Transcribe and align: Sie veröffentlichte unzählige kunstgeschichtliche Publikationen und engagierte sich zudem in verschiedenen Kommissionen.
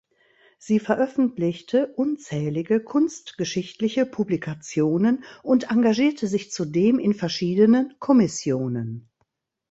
Sie 0.57 0.79
veröffentlichte 0.79 1.85
unzählige 1.93 2.79
kunstgeschichtliche 2.79 4.07
Publikationen 4.07 5.23
und 5.43 5.69
engagierte 5.69 6.25
sich 6.25 6.51
zudem 6.51 6.97
in 6.97 7.13
verschiedenen 7.13 7.93
Kommissionen. 7.99 9.11